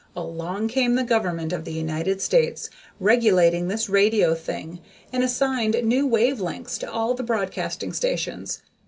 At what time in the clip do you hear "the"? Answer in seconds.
0.95-1.03, 1.63-1.71, 7.13-7.21